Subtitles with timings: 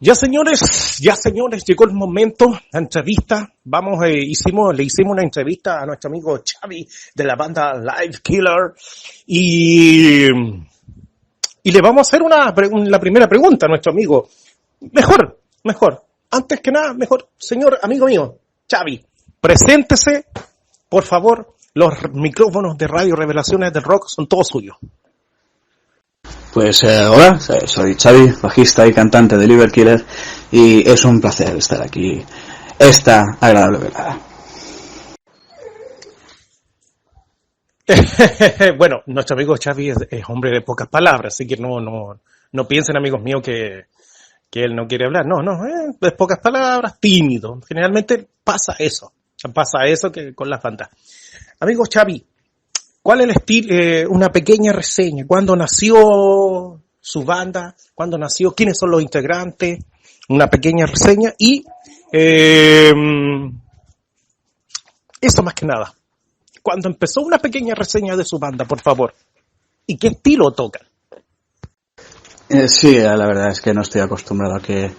[0.00, 3.52] Ya señores, ya señores, llegó el momento, la entrevista.
[3.64, 8.20] Vamos, eh, hicimos, le hicimos una entrevista a nuestro amigo Xavi de la banda Live
[8.22, 8.74] Killer
[9.26, 12.54] y, y le vamos a hacer una,
[12.86, 14.28] la primera pregunta a nuestro amigo.
[14.92, 18.38] Mejor, mejor, antes que nada, mejor, señor amigo mío,
[18.70, 19.04] Xavi,
[19.40, 20.26] preséntese,
[20.88, 24.76] por favor, los micrófonos de Radio Revelaciones del Rock son todos suyos.
[26.52, 30.02] Pues eh, hola, soy Xavi, bajista y cantante de Liver Killer
[30.50, 32.24] y es un placer estar aquí
[32.78, 34.18] esta agradable velada.
[38.78, 39.96] bueno, nuestro amigo Xavi es,
[40.28, 42.18] hombre de pocas palabras, así que no, no,
[42.52, 43.84] no piensen amigos míos que,
[44.50, 45.26] que él no quiere hablar.
[45.26, 47.60] No, no, eh, es pocas palabras, tímido.
[47.68, 49.12] Generalmente pasa eso,
[49.52, 50.88] pasa eso que con las bandas.
[51.60, 52.24] Amigo Xavi,
[53.02, 53.74] ¿Cuál es el estilo?
[53.74, 55.26] Eh, una pequeña reseña.
[55.26, 57.74] ¿Cuándo nació su banda?
[57.94, 58.54] ¿Cuándo nació?
[58.54, 59.78] ¿Quiénes son los integrantes?
[60.28, 61.64] Una pequeña reseña y
[62.12, 62.92] eh,
[65.20, 65.94] eso más que nada.
[66.62, 69.14] Cuando empezó una pequeña reseña de su banda, por favor.
[69.86, 70.82] ¿Y qué estilo tocan?
[72.50, 74.90] Eh, sí, la verdad es que no estoy acostumbrado a que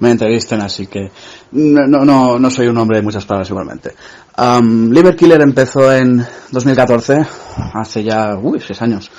[0.00, 1.10] me entrevisten, así que
[1.52, 3.94] no, no, no soy un hombre de muchas palabras igualmente.
[4.36, 7.26] Um, Liver Killer empezó en 2014,
[7.74, 9.10] hace ya, uy, seis años.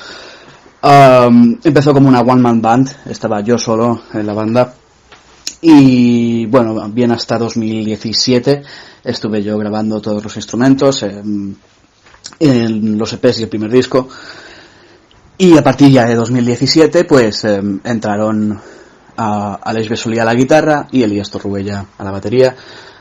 [1.64, 4.74] Empezó como una one man band, estaba yo solo en la banda.
[5.62, 8.64] Y bueno, bien hasta 2017
[9.04, 11.56] estuve yo grabando todos los instrumentos en,
[12.40, 14.08] en los EPs y el primer disco.
[15.38, 18.60] Y a partir ya de 2017 pues em, entraron
[19.22, 22.56] a Alex Besolí a la guitarra y Elías Torruella a la batería,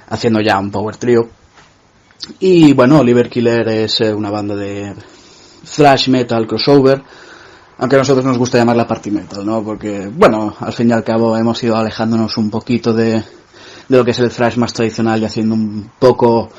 [0.09, 1.31] haciendo ya un power trio.
[2.39, 4.95] Y bueno, Oliver Killer es eh, una banda de
[5.75, 7.03] thrash metal crossover,
[7.79, 9.65] aunque a nosotros nos gusta llamarla party metal, ¿no?
[9.65, 13.13] Porque, bueno, al fin y al cabo hemos ido alejándonos un poquito de,
[13.89, 16.51] de lo que es el thrash más tradicional y haciendo un poco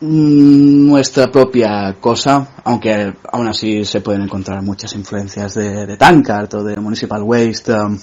[0.00, 6.54] mm, nuestra propia cosa, aunque aún así se pueden encontrar muchas influencias de, de Tankard
[6.54, 7.72] o de Municipal Waste.
[7.72, 7.98] Um,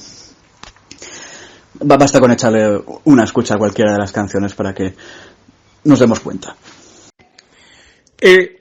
[1.79, 4.93] basta con echarle una escucha a cualquiera de las canciones para que
[5.83, 6.55] nos demos cuenta.
[8.19, 8.57] Eh,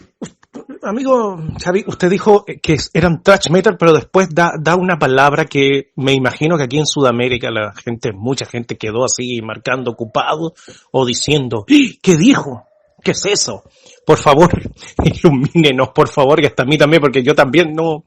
[0.82, 5.92] amigo Xavi, usted dijo que eran trash metal, pero después da, da una palabra que
[5.96, 10.54] me imagino que aquí en Sudamérica la gente, mucha gente quedó así marcando ocupado
[10.92, 11.74] o diciendo, ¡Ah!
[12.02, 12.64] ¿qué dijo?
[13.02, 13.64] ¿Qué es eso?
[14.04, 14.50] Por favor,
[15.04, 18.04] ilumínenos, por favor, y hasta a mí también, porque yo también no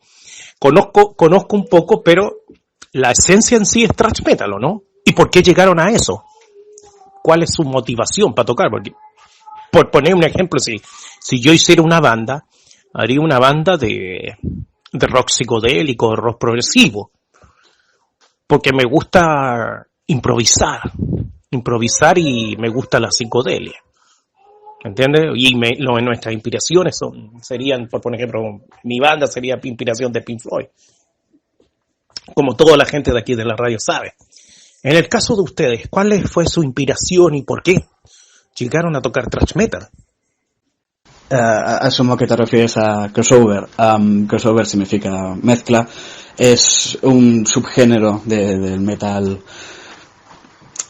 [0.60, 2.44] conozco, conozco un poco, pero
[2.92, 4.84] la esencia en sí es trash metal, ¿o no?
[5.06, 6.24] ¿Y por qué llegaron a eso?
[7.22, 8.70] ¿Cuál es su motivación para tocar?
[8.70, 8.94] Porque,
[9.72, 10.82] por poner un ejemplo, si,
[11.20, 12.46] si yo hiciera una banda,
[12.94, 14.36] haría una banda de,
[14.92, 17.12] de rock psicodélico, de rock progresivo.
[18.48, 20.92] Porque me gusta improvisar.
[21.52, 23.80] Improvisar y me gusta la psicodelia.
[24.84, 25.26] ¿Entiendes?
[25.36, 30.40] Y me, lo, nuestras inspiraciones son, serían, por ejemplo, mi banda sería inspiración de Pink
[30.42, 30.68] Floyd.
[32.34, 34.14] Como toda la gente de aquí de la radio sabe.
[34.82, 37.86] En el caso de ustedes, ¿cuál fue su inspiración y por qué
[38.56, 39.90] llegaron a tocar thrash metal?
[41.32, 41.36] Uh,
[41.82, 43.68] asumo que te refieres a crossover.
[44.28, 45.88] Crossover significa mezcla.
[46.38, 49.40] Es un subgénero del metal.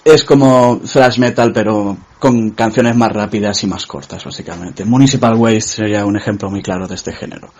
[0.05, 4.85] Es como thrash metal, pero con canciones más rápidas y más cortas, básicamente.
[4.85, 7.51] Municipal Waste sería un ejemplo muy claro de este género.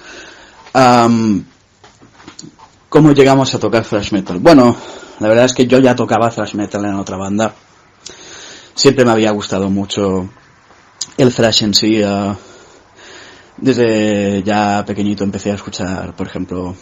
[2.90, 4.40] ¿Cómo llegamos a tocar thrash metal?
[4.40, 4.76] Bueno,
[5.20, 7.54] la verdad es que yo ya tocaba thrash metal en otra banda.
[8.74, 10.28] Siempre me había gustado mucho
[11.16, 12.04] el thrash en sí.
[12.04, 12.36] Uh,
[13.58, 16.76] desde ya pequeñito empecé a escuchar, por ejemplo,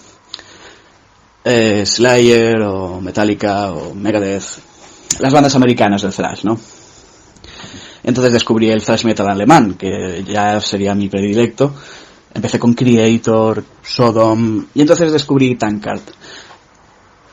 [1.43, 4.59] eh, Slayer o Metallica o Megadeth.
[5.19, 6.57] Las bandas americanas del thrash, ¿no?
[8.03, 11.73] Entonces descubrí el thrash metal alemán, que ya sería mi predilecto.
[12.33, 16.01] Empecé con Creator, Sodom, y entonces descubrí Tankard.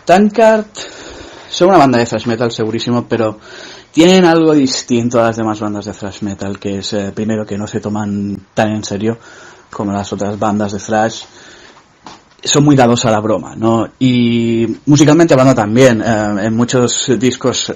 [0.04, 0.66] Tankard
[1.50, 3.38] son una banda de thrash metal segurísimo, pero
[3.92, 7.56] tienen algo distinto a las demás bandas de thrash metal, que es eh, primero que
[7.56, 9.18] no se toman tan en serio
[9.70, 11.22] como las otras bandas de thrash.
[12.42, 13.88] Son muy dados a la broma, ¿no?
[13.98, 17.72] Y musicalmente hablando también, eh, en muchos discos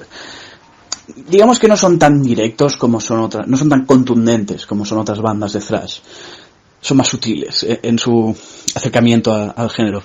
[1.28, 4.98] digamos que no son tan directos como son otras, no son tan contundentes como son
[4.98, 6.00] otras bandas de thrash.
[6.80, 8.36] Son más sutiles eh, en su
[8.74, 10.02] acercamiento al género.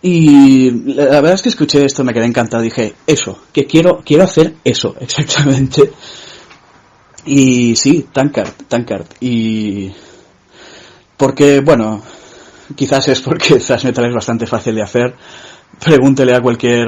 [0.00, 4.24] Y la verdad es que escuché esto, me quedé encantado, dije, eso, que quiero, quiero
[4.24, 5.92] hacer eso, exactamente.
[7.24, 9.06] Y sí, Tankard, Tankard.
[9.20, 9.90] Y
[11.16, 12.02] porque, bueno,
[12.76, 15.14] quizás es porque thrash metal es bastante fácil de hacer.
[15.84, 16.86] Pregúntele a cualquier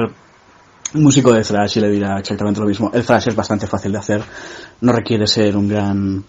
[0.93, 2.91] músico de thrash y le dirá exactamente lo mismo.
[2.93, 4.23] El thrash es bastante fácil de hacer,
[4.81, 6.23] no requiere ser un gran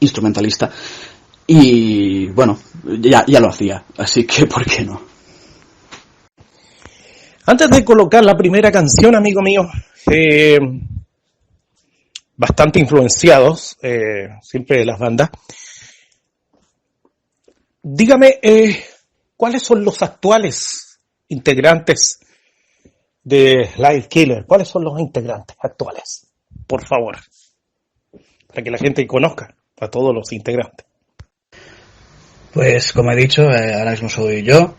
[0.00, 0.70] instrumentalista.
[1.46, 2.58] Y bueno,
[3.00, 5.00] ya, ya lo hacía, así que ¿por qué no?
[7.46, 9.68] Antes de colocar la primera canción, amigo mío,
[10.10, 10.58] eh,
[12.36, 15.30] bastante influenciados, eh, siempre de las bandas,
[17.82, 18.84] dígame, eh,
[19.36, 22.18] ¿cuáles son los actuales integrantes
[23.22, 24.44] de Live Killer?
[24.44, 26.26] ¿Cuáles son los integrantes actuales?
[26.66, 27.16] Por favor,
[28.48, 30.85] para que la gente conozca a todos los integrantes.
[32.56, 34.76] Pues como he dicho, ahora mismo soy yo,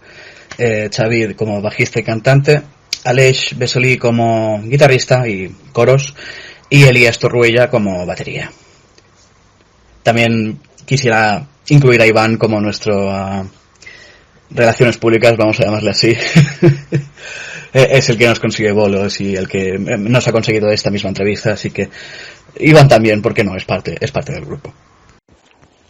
[0.58, 0.90] eh,
[1.36, 2.60] como bajista y cantante,
[3.04, 6.16] Aleix Besolí como guitarrista y coros,
[6.72, 8.52] y Elías Torruella como batería.
[10.02, 10.58] También
[10.88, 13.46] quisiera incluir a Iván como nuestro ah,
[14.50, 16.18] relaciones públicas, vamos a llamarle así.
[17.74, 20.90] E-, es el que nos consigue bolos y el que eh, nos ha conseguido esta
[20.90, 21.90] misma entrevista, así que
[22.60, 24.74] Iván también, porque no, es parte, es parte del grupo.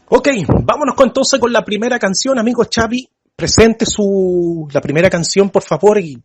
[0.09, 0.30] Ok,
[0.63, 6.00] vámonos entonces con la primera canción, amigo Xavi presente su, la primera canción, por favor,
[6.00, 6.21] y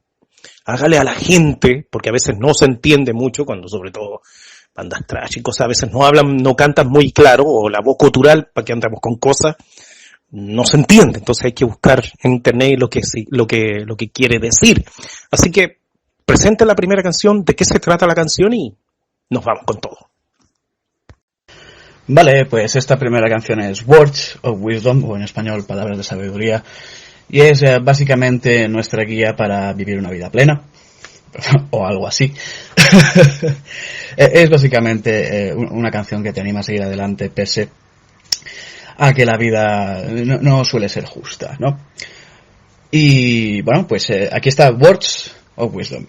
[0.65, 4.23] hágale a la gente, porque a veces no se entiende mucho, cuando sobre todo
[4.75, 7.97] bandas trash y cosas, a veces no hablan, no cantan muy claro, o la voz
[7.99, 9.57] cultural, para que andamos con cosas,
[10.31, 11.19] no se entiende.
[11.19, 14.83] Entonces hay que buscar en internet lo que, lo que, lo que quiere decir.
[15.31, 15.81] Así que
[16.25, 18.75] presente la primera canción, de qué se trata la canción y
[19.29, 20.12] nos vamos con todo.
[22.09, 26.65] Vale, pues esta primera canción es Words of Wisdom, o en español Palabras de Sabiduría,
[27.29, 30.63] y es eh, básicamente nuestra guía para vivir una vida plena,
[31.71, 32.25] o algo así.
[34.17, 37.69] Eh, es básicamente eh, una canción que te anima a seguir adelante pese
[38.99, 41.79] a que la vida no, suele ser justa, ¿no?
[42.91, 46.07] Y bueno, pues aquí está Words of Wisdom.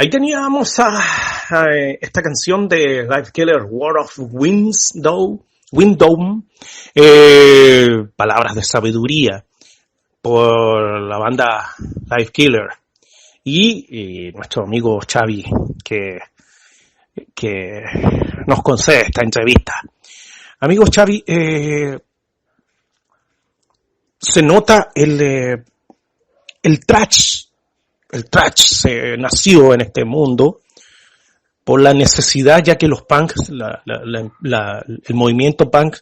[0.00, 0.98] Ahí teníamos a,
[1.50, 1.66] a,
[2.00, 6.42] esta canción de Life Killer, War of Window, Window
[6.94, 9.44] eh, palabras de sabiduría
[10.22, 11.74] por la banda
[12.16, 12.70] Life Killer
[13.44, 15.44] y, y nuestro amigo Xavi
[15.84, 16.18] que,
[17.34, 17.82] que
[18.46, 19.82] nos concede esta entrevista.
[20.60, 21.98] Amigo Xavi, eh,
[24.18, 25.64] se nota el, eh,
[26.62, 27.49] el trash,
[28.12, 30.60] el trash se nació en este mundo
[31.64, 35.98] por la necesidad, ya que los punks, la, el movimiento punk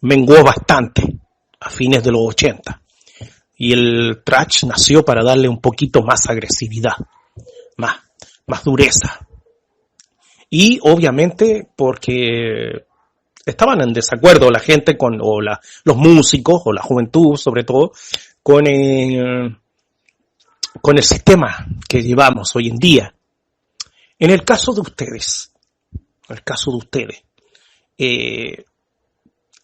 [0.00, 1.18] menguó bastante
[1.60, 2.80] a fines de los 80.
[3.56, 6.94] Y el trash nació para darle un poquito más agresividad,
[7.76, 7.96] más,
[8.46, 9.26] más dureza.
[10.48, 12.86] Y obviamente porque
[13.44, 17.92] estaban en desacuerdo la gente con, o los músicos, o la juventud sobre todo,
[18.42, 19.56] con, eh,
[20.80, 23.14] con el sistema que llevamos hoy en día.
[24.18, 25.52] En el caso de ustedes,
[26.28, 27.24] en el caso de ustedes,
[27.98, 28.64] eh,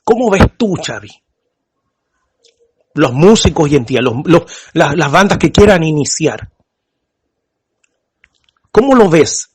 [0.04, 1.10] ¿cómo ves tú, Xavi?
[2.94, 6.50] Los músicos hoy en día, los, los, las, las bandas que quieran iniciar.
[8.72, 9.50] ¿Cómo lo ves?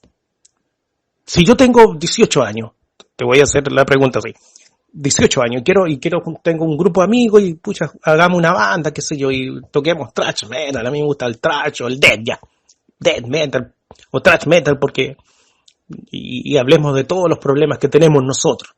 [1.25, 2.71] Si yo tengo 18 años,
[3.15, 4.33] te voy a hacer la pregunta así.
[4.93, 8.53] 18 años y quiero, y quiero, tengo un grupo de amigos y pucha, hagamos una
[8.53, 11.87] banda, qué sé yo, y toquemos trash metal, a mí me gusta el trash o
[11.87, 12.39] el death ya,
[12.99, 13.73] death metal
[14.11, 15.17] o trash metal porque,
[16.11, 18.75] y, y hablemos de todos los problemas que tenemos nosotros.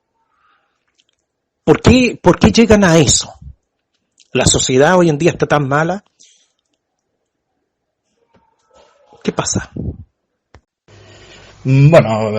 [1.66, 3.34] ¿Por qué, ¿Por qué llegan a eso?
[4.32, 6.04] La sociedad hoy en día está tan mala.
[9.24, 9.72] ¿Qué pasa?
[11.68, 12.32] Bueno,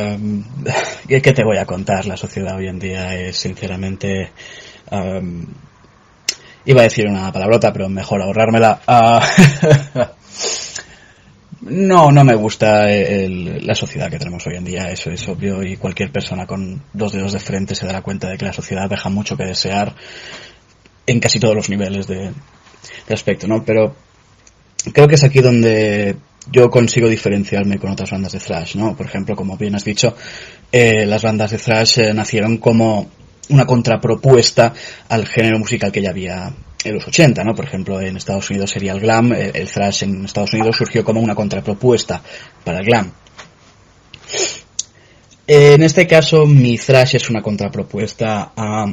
[1.09, 2.07] ¿qué te voy a contar?
[2.07, 4.31] La sociedad hoy en día es sinceramente...
[6.65, 8.81] Iba a decir una palabrota, pero mejor ahorrármela.
[8.87, 10.01] Uh,
[11.71, 15.61] no, no me gusta el, la sociedad que tenemos hoy en día, eso es obvio,
[15.65, 18.89] y cualquier persona con dos dedos de frente se dará cuenta de que la sociedad
[18.89, 19.95] deja mucho que desear
[21.07, 22.33] en casi todos los niveles de
[23.11, 23.65] aspecto, ¿no?
[23.65, 23.97] Pero
[24.93, 26.17] creo que es aquí donde
[26.51, 28.97] yo consigo diferenciarme con otras bandas de thrash, ¿no?
[28.97, 30.15] Por ejemplo, como bien has dicho,
[30.71, 33.11] eh, las bandas de thrash eh, nacieron como
[33.49, 34.73] una contrapropuesta
[35.09, 36.53] al género musical que ya había
[36.85, 37.55] en los 80, ¿no?
[37.55, 41.05] Por ejemplo, en Estados Unidos sería el glam, el, el thrash en Estados Unidos surgió
[41.05, 42.23] como una contrapropuesta
[42.65, 43.13] para el glam.
[45.49, 48.87] En este caso, mi thrash es una contrapropuesta a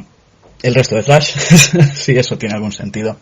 [0.62, 1.36] el resto de thrash,
[1.94, 3.16] si eso tiene algún sentido.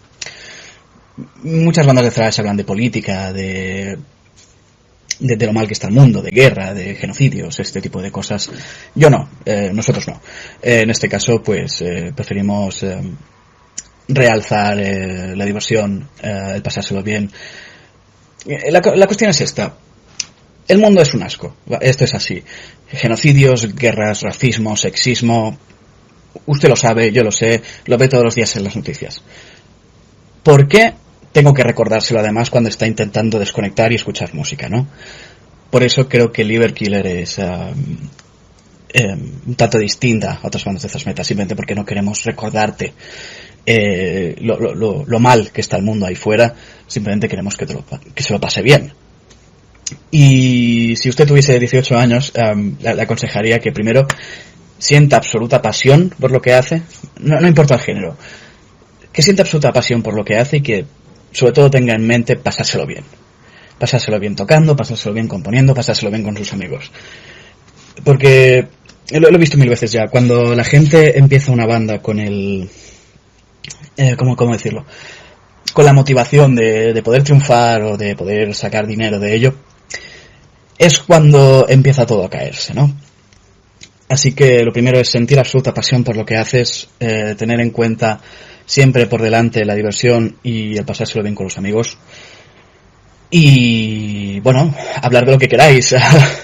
[1.42, 3.98] Muchas bandas de thrash hablan de política, de
[5.22, 8.50] de, lo mal que está el mundo, de guerra, de genocidios, este tipo de cosas.
[8.94, 10.20] Yo no, eh, nosotros no.
[10.60, 12.84] Eh, en este caso, pues eh, preferimos
[14.08, 17.30] realzar la diversión, el pasárselo bien.
[18.46, 19.76] La, la, cuestión es esta.
[20.66, 21.56] El mundo es un asco.
[21.80, 22.42] Esto es así.
[22.88, 25.56] Genocidios, guerras, racismo, sexismo.
[26.46, 29.22] Usted lo sabe, yo lo sé, lo ve todos los días en las noticias.
[30.42, 30.94] ¿Por qué
[31.32, 34.86] tengo que recordárselo además cuando está intentando desconectar y escuchar música, ¿no?
[35.70, 40.82] Por eso creo que Liver Killer es um, um, un tanto distinta a otras bandas
[40.82, 42.92] de thrash metal, simplemente porque no queremos recordarte
[43.64, 46.54] eh, lo, mal que está el mundo ahí fuera,
[46.86, 47.84] simplemente queremos que, te lo,
[48.14, 48.92] que se lo pase bien.
[50.10, 54.06] Y si usted tuviese 18 años, um, le, aconsejaría que primero
[54.78, 56.82] sienta absoluta pasión por lo que hace,
[57.20, 58.16] no importa el género,
[59.10, 60.84] que sienta absoluta pasión por lo que hace y que
[61.32, 63.04] sobre todo tenga en mente pasárselo bien.
[63.78, 66.90] Pasárselo bien tocando, pasárselo bien componiendo, pasárselo bien con sus amigos.
[68.04, 68.68] Porque
[69.10, 70.08] lo, lo he visto mil veces ya.
[70.08, 72.68] Cuando la gente empieza una banda con el...
[73.96, 74.86] Eh, ¿cómo, ¿Cómo decirlo?
[75.72, 79.54] Con la motivación de, de poder triunfar o de poder sacar dinero de ello,
[80.78, 82.94] es cuando empieza todo a caerse, ¿no?
[84.08, 87.70] Así que lo primero es sentir absoluta pasión por lo que haces, eh, tener en
[87.70, 88.20] cuenta
[88.66, 91.98] siempre por delante la diversión y el pasárselo bien con los amigos.
[93.30, 95.94] Y bueno, hablar de lo que queráis.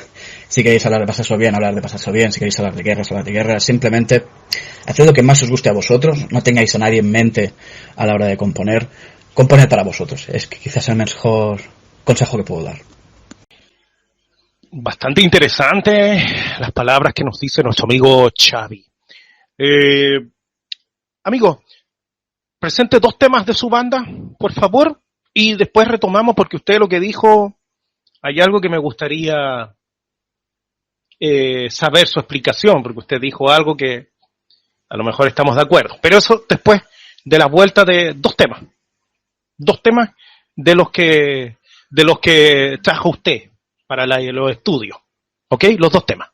[0.48, 2.32] si queréis hablar de pasárselo bien, hablar de pasárselo bien.
[2.32, 3.62] Si queréis hablar de guerras, hablar de guerras.
[3.62, 4.24] Simplemente
[4.86, 6.30] haced lo que más os guste a vosotros.
[6.30, 7.52] No tengáis a nadie en mente
[7.96, 8.88] a la hora de componer.
[9.34, 10.28] Componed para vosotros.
[10.30, 11.60] Es que quizás el mejor
[12.04, 12.78] consejo que puedo dar.
[14.70, 16.24] Bastante interesante
[16.58, 18.84] las palabras que nos dice nuestro amigo Xavi.
[19.58, 20.18] Eh,
[21.24, 21.62] amigo,
[22.58, 24.04] presente dos temas de su banda,
[24.38, 25.00] por favor,
[25.32, 27.56] y después retomamos porque usted lo que dijo,
[28.22, 29.74] hay algo que me gustaría
[31.20, 34.08] eh, saber su explicación, porque usted dijo algo que
[34.88, 36.80] a lo mejor estamos de acuerdo, pero eso después
[37.24, 38.62] de la vuelta de dos temas,
[39.56, 40.10] dos temas
[40.56, 41.58] de los que
[41.90, 43.50] de los que trajo usted
[43.86, 44.98] para la, los estudios.
[45.48, 45.64] ¿Ok?
[45.78, 46.28] Los dos temas.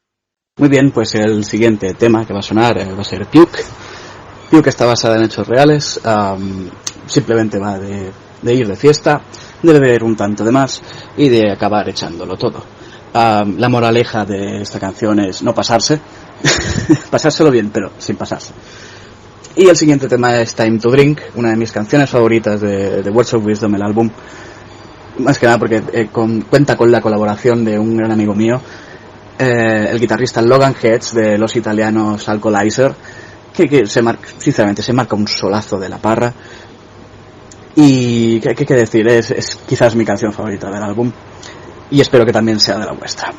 [0.57, 3.63] Muy bien, pues el siguiente tema que va a sonar eh, va a ser Puke.
[4.51, 6.01] Puke está basada en hechos reales,
[7.07, 8.13] simplemente va de,
[8.55, 9.21] ir de fiesta,
[9.63, 10.83] de beber un tanto de más
[11.17, 12.63] y de acabar echándolo todo.
[13.13, 16.01] la moraleja de esta canción es no pasarse,
[17.11, 18.53] pasárselo bien, pero sin pasarse.
[19.57, 23.11] Y el siguiente tema es Time to Drink, una de mis canciones favoritas de, de
[23.11, 24.11] Words of Wisdom, el álbum.
[25.19, 28.61] Más que nada porque eh, cuenta con la colaboración de un gran amigo mío,
[29.39, 32.95] eh, el guitarrista Logan Heads de los italianos Alcoholizer,
[33.55, 36.33] que, se marca, sinceramente se marca un solazo de la parra.
[37.77, 41.11] Y qué que decir, es, es quizás mi canción favorita del álbum.
[41.91, 43.33] Y espero que también sea de la vuestra.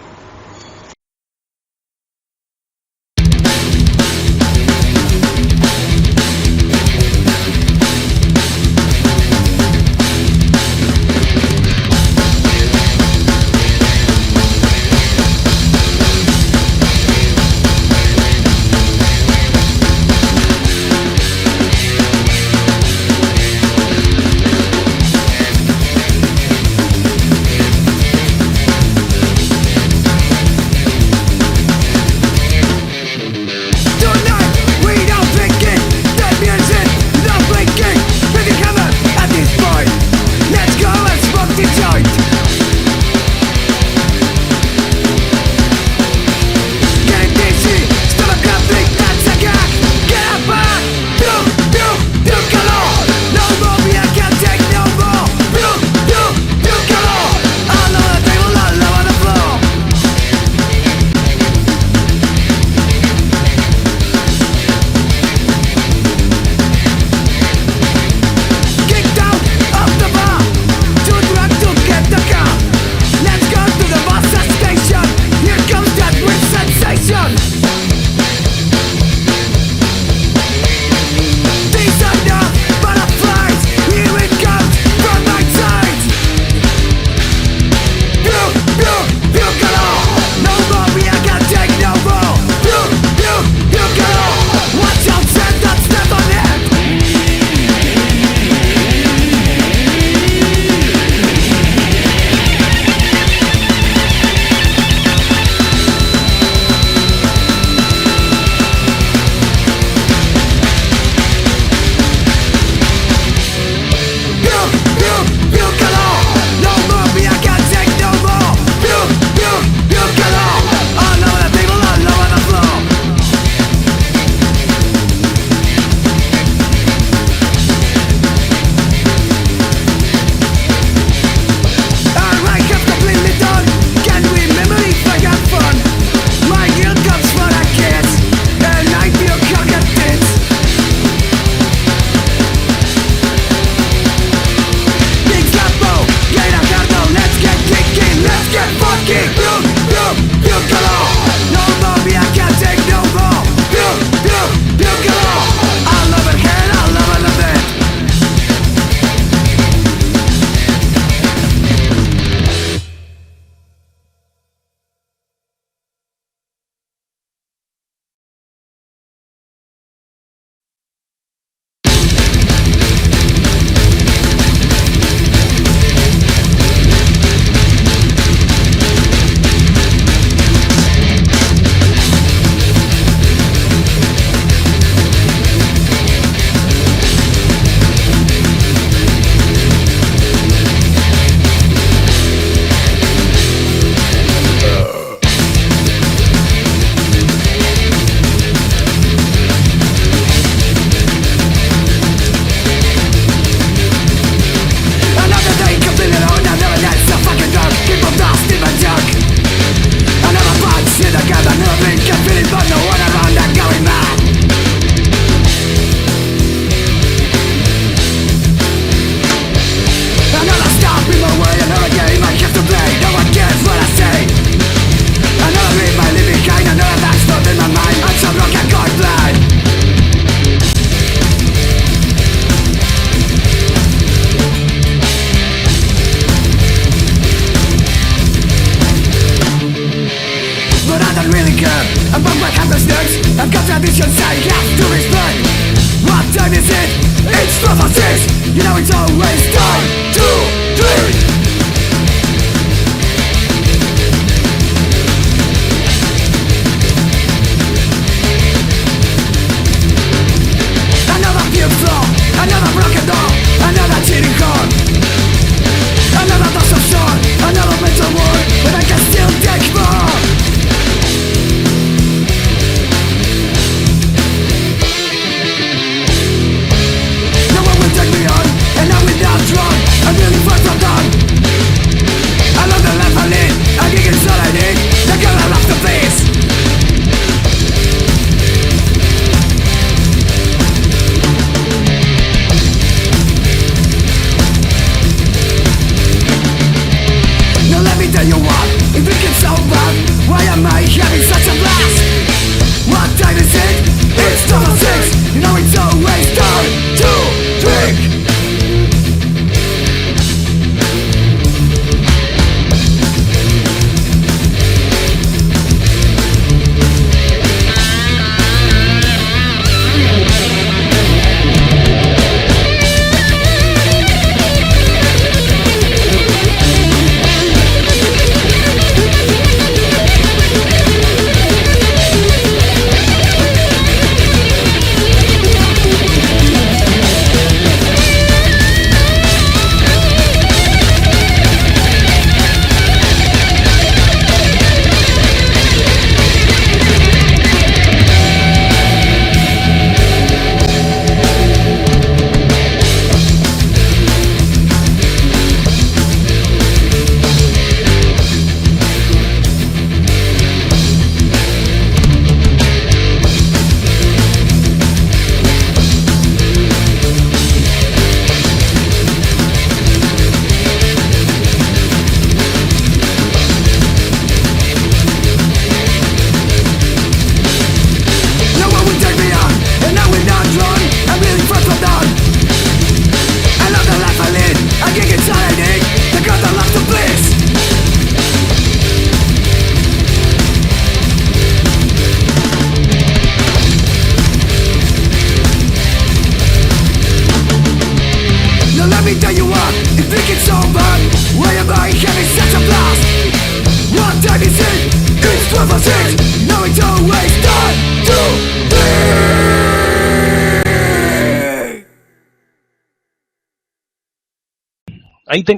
[248.56, 249.05] You know it's all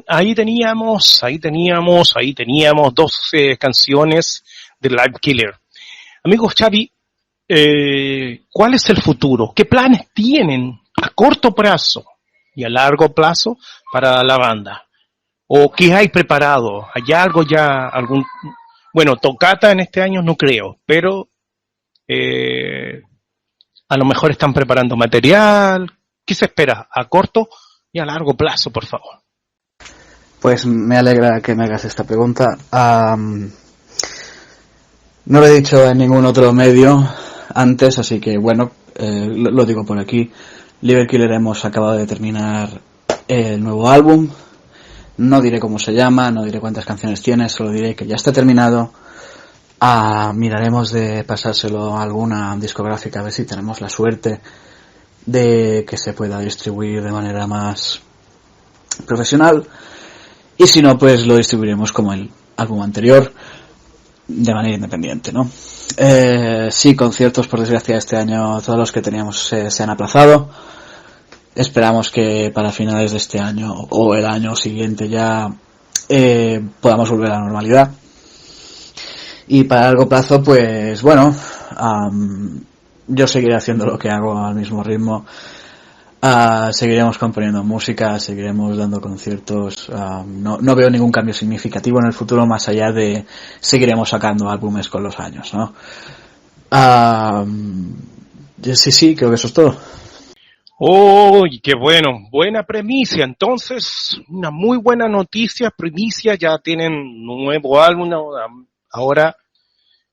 [0.07, 4.43] ahí, teníamos, ahí teníamos, ahí teníamos dos canciones
[4.79, 5.55] de Live Killer.
[6.23, 6.91] Amigos Xavi,
[7.47, 9.53] eh, ¿cuál es el futuro?
[9.55, 12.05] ¿Qué planes tienen a corto plazo
[12.55, 13.57] y a largo plazo
[13.91, 14.87] para la banda?
[15.47, 16.87] ¿O qué hay preparado?
[16.93, 18.25] ¿Hay algo ya, algún...
[18.93, 21.29] Bueno, tocata en este año no creo, pero
[22.07, 23.01] eh,
[23.87, 25.89] a lo mejor están preparando material.
[26.25, 27.47] ¿Qué se espera a corto
[27.91, 29.26] y a largo plazo, por favor?
[30.39, 32.57] Pues me alegra que me hagas esta pregunta.
[32.71, 33.49] no
[35.25, 37.07] lo he dicho en ningún otro medio
[37.53, 40.31] antes, así que bueno, eh, lo, digo por aquí.
[40.81, 42.81] Liver Killer hemos acabado de terminar
[43.27, 44.29] el nuevo álbum.
[45.17, 48.31] No diré cómo se llama, no diré cuántas canciones tiene, solo diré que ya está
[48.31, 48.91] terminado.
[49.79, 54.39] Ah, miraremos de pasárselo a alguna discográfica a ver si tenemos la suerte
[55.25, 58.01] de que se pueda distribuir de manera más
[59.07, 59.67] profesional.
[60.57, 63.31] Y si no, pues lo distribuiremos como el álbum anterior,
[64.27, 65.49] de manera independiente, ¿no?
[65.95, 70.49] Eh, sí, conciertos, por desgracia, este año todos los que teníamos se, han aplazado.
[71.55, 75.51] Esperamos que para finales de este año o el año siguiente ya
[76.09, 77.91] eh, podamos volver a la normalidad.
[79.47, 81.33] Y para largo plazo, pues bueno,
[83.07, 85.25] yo seguiré haciendo lo que hago al mismo ritmo
[86.27, 89.87] Uh, seguiremos componiendo música, seguiremos dando conciertos.
[89.87, 93.25] Uh, no, no, veo ningún cambio significativo en el futuro más allá de
[93.61, 95.73] seguiremos sacando álbumes con los años, ¿no?
[96.69, 97.45] Uh,
[98.75, 99.77] sí, sí, creo que eso es todo.
[100.79, 102.27] ¡Oh, qué bueno!
[102.29, 103.23] Buena premisa.
[103.23, 108.11] Entonces, una muy buena noticia, primicia, ya tienen nuevo álbum.
[108.91, 109.33] Ahora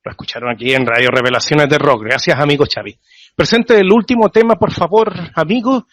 [0.05, 2.05] lo escucharon aquí en Radio Revelaciones de Rock.
[2.05, 2.97] Gracias, amigo Xavi.
[3.35, 5.87] Presente el último tema, por favor, amigo,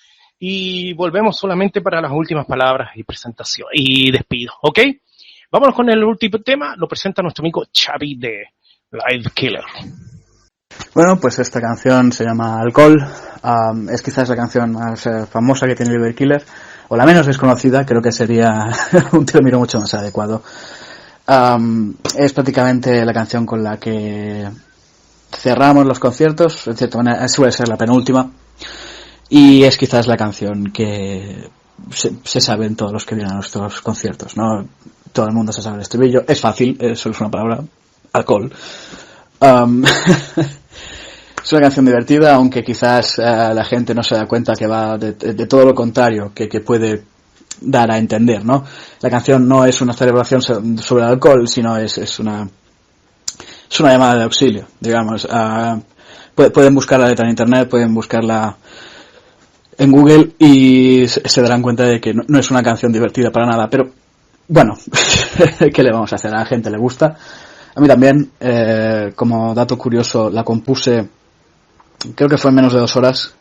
[0.44, 4.80] y volvemos solamente para las últimas palabras y presentación y despido, ¿ok?
[5.52, 8.46] Vámonos con el último tema, lo presenta nuestro amigo Xavi de
[8.92, 9.64] Live Killer.
[10.96, 13.06] Bueno, pues esta canción se llama Alcohol,
[13.92, 16.44] es quizás la canción más eh, famosa que tiene Live Killer,
[16.88, 18.68] o la menos desconocida, creo que sería
[19.12, 20.42] un término mucho más adecuado.
[22.18, 24.50] es prácticamente la canción con la que
[25.32, 28.32] cerramos los conciertos, en cierta manera suele ser la penúltima,
[29.34, 31.50] y es quizás la canción que
[31.90, 34.68] se, sabe en todos los que vienen a nuestros conciertos, ¿no?
[35.14, 37.64] Todo el mundo se sabe el estribillo, es fácil, solo es una palabra,
[38.12, 38.52] alcohol.
[39.40, 39.86] Um,
[41.44, 44.98] es una canción divertida, aunque quizás eh, la gente no se da cuenta que va
[44.98, 45.14] de,
[45.48, 47.02] todo lo contrario que, que, puede
[47.62, 48.66] dar a entender, ¿no?
[49.00, 52.50] La canción no es una celebración sobre el alcohol, sino es, es una
[53.70, 55.24] es una llamada de auxilio, digamos.
[55.24, 55.82] Uh,
[56.36, 58.58] pueden buscar la letra en internet, pueden buscarla
[59.82, 63.68] en Google y se, darán cuenta de que no, es una canción divertida para nada,
[63.68, 63.90] pero
[64.48, 64.78] bueno,
[65.74, 66.32] ¿qué le vamos a hacer?
[66.36, 67.18] A la gente le gusta.
[67.74, 71.10] A mí también, eh, como dato curioso, la compuse,
[72.14, 73.34] creo que fue en menos de dos horas,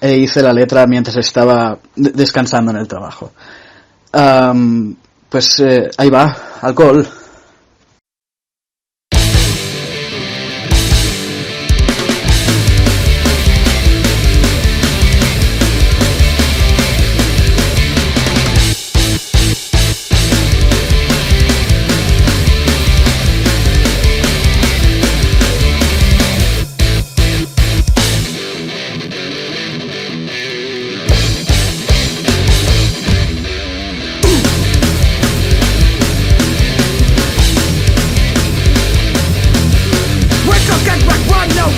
[0.00, 3.30] e hice la letra mientras estaba descansando en el trabajo.
[5.28, 7.06] pues eh, ahí va, alcohol.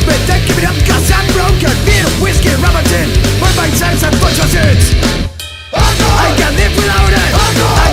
[0.05, 1.73] stupid Then give it up cause I'm broken.
[1.85, 3.09] Beer, whiskey, Robertson
[3.41, 4.55] Where my times and buttons
[5.75, 7.84] I can't live without it.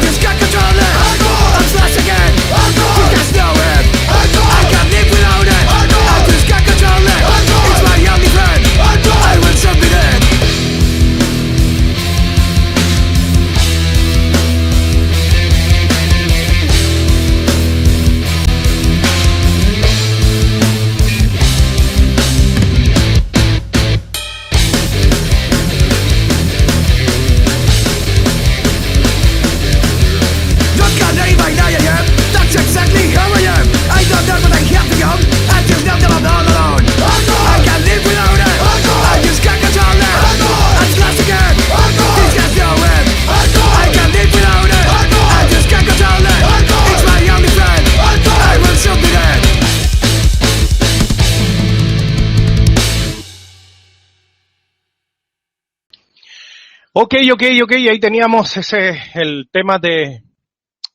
[56.94, 60.24] Ok, ok, ok, ahí teníamos ese, el tema de,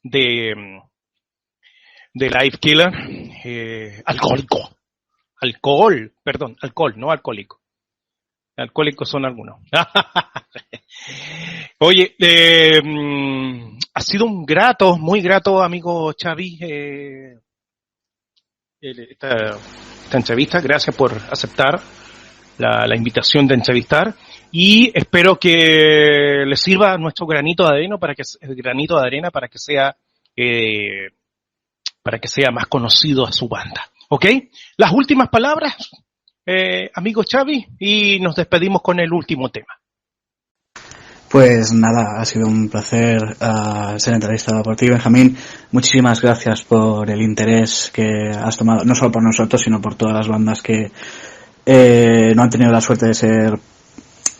[0.03, 0.55] de,
[2.13, 2.93] de Life Killer,
[3.43, 4.77] eh, alcohólico,
[5.41, 7.63] alcohol, perdón, alcohol, no alcohólico.
[8.59, 9.63] Alcohólicos son algunos.
[11.79, 17.39] Oye, eh, mm, ha sido un grato, muy grato, amigo Xavi, eh,
[18.83, 19.57] esta,
[20.05, 20.61] esta entrevista.
[20.61, 21.81] Gracias por aceptar
[22.59, 24.15] la invitación de entrevistar
[24.59, 29.31] y espero que le sirva nuestro granito de arena para que el granito de arena
[29.31, 29.95] para que sea
[30.35, 31.11] eh,
[32.03, 33.83] para que sea más conocido a su banda.
[34.09, 34.25] ¿Ok?
[34.79, 35.91] Las últimas palabras,
[36.47, 39.75] eh, amigo Xavi, y nos despedimos con el último tema.
[41.29, 45.37] Pues nada, ha sido un placer uh, ser entrevistado por ti, Benjamín.
[45.71, 50.15] Muchísimas gracias por el interés que has tomado, no solo por nosotros, sino por todas
[50.15, 50.93] las bandas que
[51.67, 53.59] eh, no han tenido la suerte de ser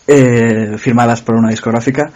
[0.07, 2.09] eh, firmadas por una discográfica.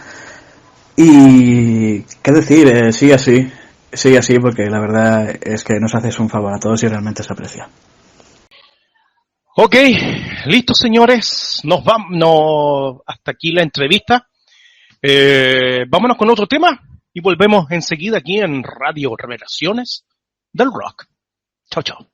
[0.96, 3.52] Y qué decir, eh, sigue así,
[3.92, 7.22] sigue así porque la verdad es que nos haces un favor a todos y realmente
[7.22, 7.68] se aprecia.
[9.56, 9.76] Ok,
[10.46, 14.26] listo señores, nos vamos, no, hasta aquí la entrevista.
[15.02, 16.80] Eh, vámonos con otro tema
[17.12, 20.06] y volvemos enseguida aquí en Radio Revelaciones
[20.50, 21.04] del Rock.
[21.70, 22.08] Chao, chao.